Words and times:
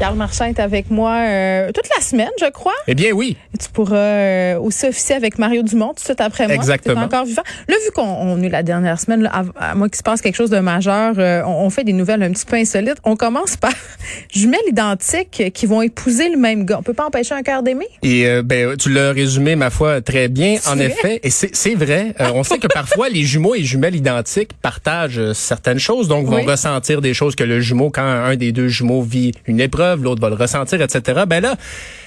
Carl 0.00 0.16
Marchand 0.16 0.46
est 0.46 0.58
avec 0.58 0.90
moi 0.90 1.12
euh, 1.20 1.70
toute 1.72 1.88
la 1.96 2.02
semaine, 2.02 2.28
je 2.40 2.50
crois. 2.50 2.74
Eh 2.88 2.94
bien, 2.96 3.12
oui. 3.12 3.36
Et 3.54 3.58
tu 3.58 3.68
pourras 3.70 3.96
euh, 3.96 4.58
aussi 4.58 4.86
officier 4.88 5.14
avec 5.14 5.38
Mario 5.38 5.62
Dumont 5.62 5.88
tout 5.90 5.94
de 5.94 6.00
suite 6.00 6.20
après 6.20 6.46
moi. 6.46 6.54
Exactement. 6.56 7.02
Encore 7.02 7.24
vivant. 7.24 7.42
Là, 7.68 7.76
vu 7.84 7.92
qu'on 7.92 8.02
on 8.02 8.42
est 8.42 8.48
la 8.48 8.64
dernière 8.64 8.98
semaine, 9.00 9.22
là, 9.22 9.30
à, 9.56 9.70
à 9.70 9.74
moins 9.76 9.88
qu'il 9.88 9.96
se 9.96 10.02
passe 10.02 10.20
quelque 10.20 10.34
chose 10.34 10.50
de 10.50 10.58
majeur, 10.58 11.14
euh, 11.18 11.42
on, 11.46 11.64
on 11.66 11.70
fait 11.70 11.84
des 11.84 11.92
nouvelles 11.92 12.22
un 12.24 12.32
petit 12.32 12.44
peu 12.44 12.56
insolites. 12.56 12.96
On 13.04 13.14
commence 13.14 13.56
par 13.56 13.70
jumelles 14.34 14.58
identiques 14.68 15.52
qui 15.54 15.66
vont 15.66 15.80
épouser 15.80 16.28
le 16.28 16.38
même 16.38 16.64
gars. 16.66 16.78
On 16.80 16.82
peut 16.82 16.92
pas 16.92 17.06
empêcher 17.06 17.34
un 17.36 17.42
cœur 17.42 17.62
d'aimer? 17.62 17.86
Et 18.02 18.26
ben, 18.42 18.76
tu 18.76 18.90
l'as 18.90 19.12
résumé, 19.12 19.54
ma 19.54 19.70
foi, 19.70 20.00
très 20.00 20.26
bien, 20.26 20.56
en 20.66 20.74
vrai? 20.74 20.86
effet. 20.86 21.20
Et 21.22 21.30
c'est 21.30 21.74
vrai. 21.76 22.14
On 22.34 22.42
sait 22.42 22.58
que 22.58 22.66
parfois, 22.66 23.08
les 23.08 23.22
jumeaux 23.22 23.54
et 23.54 23.62
jumelles 23.62 23.94
identiques 23.94 24.50
partagent 24.60 25.32
certaines 25.34 25.78
choses, 25.78 26.08
donc 26.08 26.26
vont 26.26 26.38
Oui. 26.38 26.44
ressentir 26.46 27.00
des 27.00 27.14
choses 27.14 27.36
que 27.36 27.44
le 27.44 27.60
jumeau, 27.60 27.90
quand 27.90 28.02
un 28.02 28.34
des 28.34 28.50
deux 28.50 28.66
jumeaux 28.68 29.00
vit 29.00 29.32
une 29.46 29.60
épreuve, 29.60 29.83
l'autre 29.96 30.20
va 30.20 30.28
le 30.28 30.36
ressentir, 30.36 30.80
etc. 30.80 31.22
Ben 31.26 31.40
là, 31.40 31.56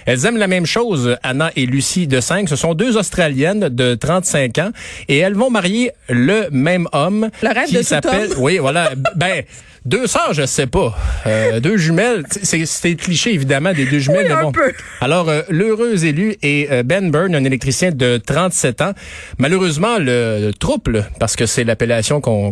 elles 0.05 0.25
aiment 0.25 0.37
la 0.37 0.47
même 0.47 0.65
chose, 0.65 1.17
Anna 1.23 1.51
et 1.55 1.65
Lucie 1.65 2.07
de 2.07 2.19
5. 2.19 2.49
Ce 2.49 2.55
sont 2.55 2.73
deux 2.73 2.97
Australiennes 2.97 3.69
de 3.69 3.95
35 3.95 4.57
ans 4.59 4.71
et 5.07 5.17
elles 5.17 5.35
vont 5.35 5.49
marier 5.49 5.91
le 6.09 6.47
même 6.51 6.87
homme. 6.93 7.29
Le 7.41 7.49
rêve 7.49 7.67
qui 7.67 7.83
s'appelle, 7.83 8.31
oui, 8.37 8.57
voilà. 8.57 8.91
Ben, 9.15 9.43
deux 9.87 10.05
sœurs, 10.05 10.33
je 10.33 10.45
sais 10.45 10.67
pas. 10.67 10.93
Euh, 11.25 11.59
deux 11.61 11.77
jumelles, 11.77 12.23
c'est 12.29 12.95
cliché 12.95 13.33
évidemment 13.33 13.71
des 13.71 13.85
deux 13.85 13.99
jumelles, 13.99 14.27
Oui, 14.27 14.31
un 14.33 14.43
bon. 14.43 14.51
peu. 14.51 14.73
Alors, 14.99 15.29
euh, 15.29 15.43
l'heureux 15.49 16.05
élu 16.05 16.35
est 16.43 16.69
euh, 16.69 16.83
Ben 16.83 17.09
Byrne, 17.09 17.33
un 17.35 17.43
électricien 17.45 17.91
de 17.91 18.17
37 18.17 18.81
ans. 18.81 18.91
Malheureusement, 19.37 19.97
le, 19.97 20.51
trouble, 20.59 21.09
parce 21.19 21.35
que 21.37 21.45
c'est 21.45 21.63
l'appellation 21.63 22.19
qu'on 22.19 22.51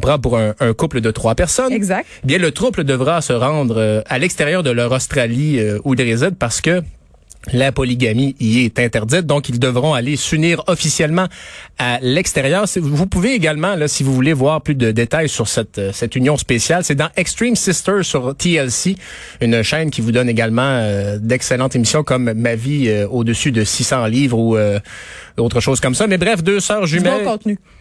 prend 0.00 0.18
pour 0.18 0.38
un, 0.38 0.54
un 0.60 0.72
couple 0.72 1.02
de 1.02 1.10
trois 1.10 1.34
personnes. 1.34 1.72
Exact. 1.72 2.06
Bien, 2.24 2.38
le 2.38 2.50
trouble 2.52 2.84
devra 2.84 3.20
se 3.20 3.34
rendre 3.34 4.02
à 4.08 4.18
l'extérieur 4.18 4.62
de 4.62 4.70
leur 4.70 4.92
Australie 4.92 5.60
où 5.84 5.94
ils 5.94 6.02
résident 6.02 6.34
parce 6.38 6.60
que 6.60 6.82
la 7.52 7.72
polygamie 7.72 8.36
y 8.38 8.64
est 8.64 8.78
interdite, 8.78 9.26
donc 9.26 9.48
ils 9.48 9.58
devront 9.58 9.94
aller 9.94 10.16
s'unir 10.16 10.62
officiellement 10.68 11.26
à 11.78 11.98
l'extérieur. 12.00 12.66
Vous 12.76 13.06
pouvez 13.06 13.34
également, 13.34 13.74
là, 13.74 13.88
si 13.88 14.02
vous 14.02 14.14
voulez 14.14 14.32
voir 14.32 14.60
plus 14.60 14.74
de 14.74 14.92
détails 14.92 15.28
sur 15.28 15.48
cette, 15.48 15.78
euh, 15.78 15.90
cette 15.92 16.14
union 16.14 16.36
spéciale, 16.36 16.84
c'est 16.84 16.94
dans 16.94 17.08
Extreme 17.16 17.56
Sisters 17.56 18.04
sur 18.04 18.34
TLC, 18.36 18.96
une 19.40 19.62
chaîne 19.62 19.90
qui 19.90 20.00
vous 20.00 20.12
donne 20.12 20.28
également 20.28 20.62
euh, 20.62 21.18
d'excellentes 21.18 21.74
émissions 21.74 22.04
comme 22.04 22.32
Ma 22.32 22.54
vie 22.54 22.88
euh, 22.88 23.06
au-dessus 23.08 23.52
de 23.52 23.64
600 23.64 24.06
livres 24.06 24.38
ou 24.38 24.56
euh, 24.56 24.78
autre 25.36 25.60
chose 25.60 25.80
comme 25.80 25.94
ça. 25.94 26.06
Mais 26.06 26.18
bref, 26.18 26.42
deux 26.42 26.60
sœurs 26.60 26.86
jumelles 26.86 27.24
bon 27.24 27.38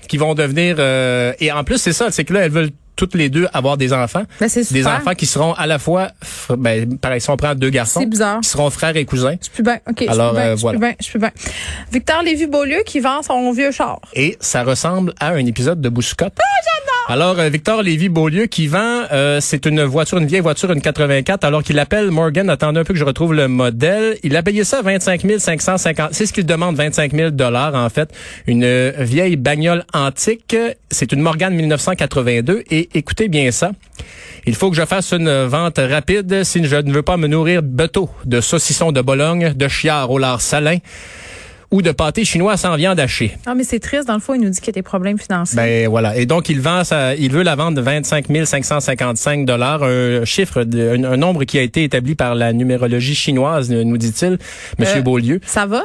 qui 0.08 0.18
vont 0.18 0.34
devenir... 0.34 0.78
euh, 0.80 1.34
et 1.40 1.52
en 1.52 1.64
plus, 1.64 1.78
c'est 1.78 1.94
ça, 1.94 2.12
c'est 2.12 2.23
que 2.23 2.34
là, 2.34 2.42
elles 2.42 2.52
veulent 2.52 2.72
toutes 3.02 3.16
les 3.16 3.30
deux 3.30 3.48
avoir 3.52 3.78
des 3.78 3.94
enfants. 3.94 4.22
Ben, 4.40 4.48
c'est 4.48 4.72
des 4.72 4.86
enfants 4.86 5.16
qui 5.16 5.25
seront 5.25 5.53
à 5.53 5.66
la 5.66 5.80
fois, 5.80 6.09
ben, 6.56 7.00
pareil, 7.00 7.20
si 7.20 7.31
on 7.31 7.36
prend 7.38 7.56
deux 7.56 7.72
garçons, 7.72 8.02
C'est 8.02 8.06
bizarre. 8.06 8.42
qui 8.42 8.50
seront 8.50 8.70
frères 8.70 8.96
et 8.96 9.06
cousins. 9.06 9.38
Je 9.40 9.46
suis 9.46 9.53
plus 9.53 9.64
bien. 9.64 9.80
OK, 9.90 9.96
je 9.98 10.03
suis 10.03 10.09
Alors, 10.09 10.34
plus 10.34 10.40
bien. 10.40 10.48
euh, 10.50 10.56
je 10.56 10.68
suis 10.68 10.78
bien. 10.78 10.94
Je 11.00 11.03
suis 11.03 11.12
plus 11.14 11.20
bien. 11.20 11.31
Victor 11.92 12.22
Lévy-Beaulieu 12.22 12.84
qui 12.86 13.00
vend 13.00 13.24
son 13.24 13.52
vieux 13.53 13.72
char. 13.72 14.00
Et 14.14 14.38
ça 14.40 14.64
ressemble 14.64 15.14
à 15.20 15.30
un 15.30 15.44
épisode 15.48 15.81
de 15.81 15.90
Bouscotte. 15.90 16.38
Ah, 16.40 16.44
Alors, 17.07 17.39
euh, 17.39 17.50
Victor 17.50 17.81
Lévy-Beaulieu 17.81 18.45
qui 18.45 18.67
vend, 18.67 19.03
euh, 19.12 19.39
c'est 19.41 19.66
une 19.66 19.84
voiture, 19.84 20.19
une 20.19 20.28
vieille 20.28 20.41
voiture, 20.41 20.72
une 20.72 20.81
84, 20.81 21.44
alors 21.44 21.63
qu'il 21.63 21.79
appelle 21.79 22.12
Morgan, 22.12 22.50
attendez 22.50 22.79
un 22.79 22.84
peu 22.84 22.94
que 22.94 23.00
je 23.00 23.03
retrouve 23.03 23.34
le 23.34 23.47
modèle. 23.47 24.17
Il 24.23 24.35
a 24.35 24.44
payé 24.44 24.63
ça 24.63 24.81
25 24.81 25.22
550. 25.39 26.09
C'est 26.13 26.25
ce 26.28 26.34
qu'il 26.34 26.45
demande, 26.45 26.75
25 26.75 27.12
000 27.13 27.31
dollars 27.31 27.75
en 27.75 27.89
fait. 27.89 28.13
Une 28.47 28.63
euh, 28.63 28.91
vieille 29.00 29.35
bagnole 29.35 29.84
antique. 29.94 30.56
C'est 30.89 31.12
une 31.12 31.22
Morgan 31.22 31.53
1982. 31.53 32.63
Et 32.69 32.89
écoutez 32.94 33.28
bien 33.28 33.51
ça. 33.51 33.72
Il 34.45 34.56
faut 34.56 34.69
que 34.69 34.78
je 34.78 34.85
fasse 34.85 35.12
une 35.12 35.45
vente 35.45 35.79
rapide 35.79 36.44
si 36.44 36.63
je 36.63 36.75
ne 36.75 36.91
veux 36.91 37.03
pas 37.03 37.18
me 37.18 37.28
nourrir 37.28 37.62
beto 37.63 38.09
de 38.25 38.41
saucissons 38.41 38.91
de 38.91 39.01
Bologne, 39.01 39.53
de 39.56 39.68
chiards 39.68 40.12
au 40.12 40.18
lard 40.18 40.41
salin 40.41 40.78
ou 41.72 41.82
de 41.82 41.92
pâté 41.92 42.26
chinois 42.26 42.58
sans 42.58 42.76
viande 42.76 43.00
hachée. 43.00 43.38
Ah, 43.46 43.56
mais 43.56 43.64
c'est 43.64 43.80
triste. 43.80 44.08
Dans 44.08 44.14
le 44.16 44.20
fond, 44.20 44.34
il 44.34 44.42
nous 44.42 44.50
dit 44.50 44.59
qu'il 44.59 44.68
y 44.68 44.70
a 44.72 44.74
des 44.74 44.82
problèmes 44.82 45.18
financiers. 45.18 45.56
Ben 45.56 45.88
voilà. 45.90 46.18
Et 46.18 46.26
donc 46.26 46.50
il 46.50 46.59
vend 46.59 46.84
ça, 46.84 47.16
il 47.16 47.32
veut 47.32 47.44
la 47.44 47.56
vendre 47.56 47.78
de 47.78 47.82
25 47.82 48.26
555 48.46 49.46
dollars, 49.46 49.84
un 49.84 50.26
chiffre, 50.26 50.64
de, 50.64 50.98
un, 50.98 51.04
un 51.14 51.18
nombre 51.18 51.44
qui 51.46 51.58
a 51.58 51.62
été 51.62 51.84
établi 51.84 52.16
par 52.16 52.36
la 52.36 52.54
numérologie 52.54 53.16
chinoise, 53.16 53.70
nous 53.72 53.98
dit-il, 53.98 54.38
Monsieur 54.80 54.98
Euh, 55.00 55.02
Beaulieu. 55.02 55.40
Ça 55.46 55.66
va? 55.66 55.84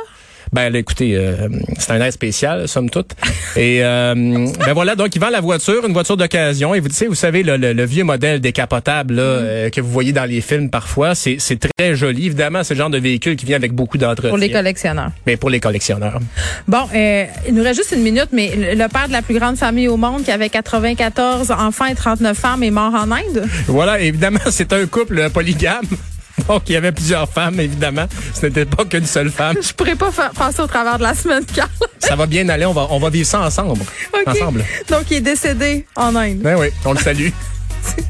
Ben 0.52 0.72
là, 0.72 0.78
écoutez, 0.78 1.16
euh, 1.16 1.48
c'est 1.78 1.90
un 1.92 2.00
air 2.00 2.12
spécial, 2.12 2.68
somme 2.68 2.88
toute. 2.90 3.12
Et 3.56 3.84
euh, 3.84 4.14
ben 4.14 4.72
voilà, 4.74 4.94
donc 4.94 5.14
il 5.14 5.20
vend 5.20 5.28
la 5.30 5.40
voiture, 5.40 5.84
une 5.86 5.92
voiture 5.92 6.16
d'occasion. 6.16 6.74
Et 6.74 6.80
vous 6.80 6.88
savez, 6.90 7.08
vous 7.08 7.14
savez, 7.14 7.42
le, 7.42 7.56
le- 7.56 7.72
le 7.72 7.84
vieux 7.84 8.04
modèle 8.04 8.40
décapotable 8.40 9.14
là, 9.14 9.22
Mm-hmm. 9.22 9.42
euh, 9.42 9.70
que 9.70 9.80
vous 9.80 9.90
voyez 9.90 10.12
dans 10.12 10.24
les 10.24 10.40
films 10.40 10.70
parfois, 10.70 11.14
c'est 11.14 11.38
très 11.76 11.94
joli. 11.96 12.26
Évidemment, 12.26 12.62
c'est 12.62 12.74
le 12.74 12.78
genre 12.78 12.90
de 12.90 12.98
véhicule 12.98 13.36
qui 13.36 13.44
vient 13.46 13.56
avec 13.56 13.72
beaucoup 13.72 13.98
d'entretien. 13.98 14.30
Pour 14.30 14.38
les 14.38 14.50
collectionneurs. 14.50 15.10
Mais 15.26 15.36
pour 15.36 15.50
les 15.50 15.60
collectionneurs. 15.60 16.20
Bon, 16.68 16.84
euh, 16.94 17.24
il 17.48 17.54
nous 17.54 17.62
reste 17.62 17.76
juste 17.80 17.92
une 17.92 18.02
minute, 18.02 18.28
mais 18.32 18.52
le 18.56 18.88
père 18.88 19.08
de 19.08 19.12
la 19.12 19.22
plus 19.22 19.34
grande 19.38 19.56
famille 19.56 19.88
au 19.88 19.96
monde, 19.96 20.22
qui 20.24 20.30
avait 20.30 20.48
94 20.48 21.50
enfants 21.50 21.86
et 21.86 21.94
39 21.94 22.36
femmes, 22.36 22.62
est 22.62 22.70
mort 22.70 22.94
en 22.94 23.10
Inde. 23.10 23.44
Voilà, 23.66 24.00
évidemment, 24.00 24.38
c'est 24.50 24.72
un 24.72 24.86
couple 24.86 25.28
polygame. 25.30 25.84
Donc, 26.48 26.62
il 26.68 26.72
y 26.72 26.76
avait 26.76 26.92
plusieurs 26.92 27.28
femmes, 27.28 27.58
évidemment. 27.60 28.06
Ce 28.34 28.46
n'était 28.46 28.64
pas 28.66 28.84
qu'une 28.84 29.06
seule 29.06 29.30
femme. 29.30 29.56
Je 29.60 29.72
pourrais 29.72 29.96
pas 29.96 30.10
fa- 30.10 30.30
passer 30.36 30.60
au 30.60 30.66
travers 30.66 30.98
de 30.98 31.02
la 31.02 31.14
semaine, 31.14 31.44
Carl. 31.46 31.68
Ça 31.98 32.14
va 32.14 32.26
bien 32.26 32.48
aller, 32.48 32.66
on 32.66 32.72
va, 32.72 32.86
on 32.90 32.98
va 32.98 33.08
vivre 33.10 33.26
ça 33.26 33.40
ensemble. 33.40 33.82
Ensemble. 34.26 34.64
Donc, 34.90 35.04
il 35.10 35.16
est 35.16 35.20
décédé 35.22 35.86
en 35.96 36.14
Inde. 36.14 36.38
Ben 36.38 36.56
oui, 36.58 36.68
on 36.84 36.92
le 36.92 36.98
salue. 36.98 37.30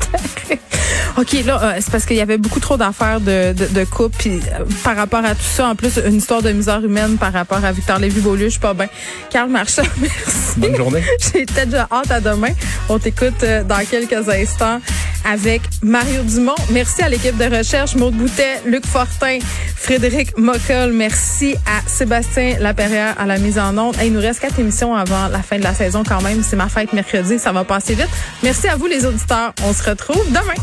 OK, 1.18 1.32
là, 1.46 1.60
euh, 1.62 1.72
c'est 1.80 1.90
parce 1.90 2.04
qu'il 2.04 2.16
y 2.16 2.20
avait 2.20 2.36
beaucoup 2.36 2.60
trop 2.60 2.76
d'affaires 2.76 3.20
de, 3.20 3.54
de, 3.54 3.66
de 3.66 3.84
couple. 3.84 4.16
Puis, 4.18 4.40
euh, 4.52 4.64
par 4.84 4.96
rapport 4.96 5.24
à 5.24 5.34
tout 5.34 5.40
ça, 5.42 5.68
en 5.68 5.74
plus, 5.74 5.98
une 6.04 6.16
histoire 6.16 6.42
de 6.42 6.52
misère 6.52 6.84
humaine 6.84 7.16
par 7.16 7.32
rapport 7.32 7.64
à 7.64 7.72
Victor 7.72 7.98
Lévy-Beaulieu, 7.98 8.46
je 8.46 8.50
suis 8.50 8.60
pas 8.60 8.74
bien. 8.74 8.88
Carl 9.30 9.48
Marchand, 9.50 9.82
merci. 10.00 10.58
Bonne 10.58 10.76
journée. 10.76 11.02
J'ai 11.32 11.46
peut-être 11.46 11.70
déjà 11.70 11.88
hâte 11.90 12.10
à 12.10 12.20
demain. 12.20 12.50
On 12.90 12.98
t'écoute 12.98 13.42
euh, 13.44 13.64
dans 13.64 13.82
quelques 13.90 14.28
instants 14.28 14.80
avec 15.26 15.62
Mario 15.82 16.22
Dumont. 16.22 16.54
Merci 16.70 17.02
à 17.02 17.08
l'équipe 17.08 17.36
de 17.36 17.56
recherche, 17.56 17.94
Maude 17.96 18.14
Boutet, 18.14 18.62
Luc 18.64 18.86
Fortin, 18.86 19.38
Frédéric 19.74 20.36
Mockel. 20.38 20.92
Merci 20.92 21.56
à 21.66 21.88
Sébastien 21.88 22.56
Laperrière 22.60 23.14
à 23.18 23.26
la 23.26 23.38
mise 23.38 23.58
en 23.58 23.76
onde. 23.76 23.96
Il 24.02 24.12
nous 24.12 24.20
reste 24.20 24.40
quatre 24.40 24.58
émissions 24.58 24.94
avant 24.94 25.28
la 25.28 25.42
fin 25.42 25.58
de 25.58 25.64
la 25.64 25.74
saison 25.74 26.02
quand 26.04 26.22
même. 26.22 26.42
C'est 26.42 26.56
ma 26.56 26.68
fête 26.68 26.92
mercredi, 26.92 27.38
ça 27.38 27.52
va 27.52 27.64
passer 27.64 27.94
vite. 27.94 28.08
Merci 28.42 28.68
à 28.68 28.76
vous 28.76 28.86
les 28.86 29.04
auditeurs. 29.04 29.52
On 29.64 29.72
se 29.72 29.82
retrouve 29.82 30.24
demain. 30.28 30.54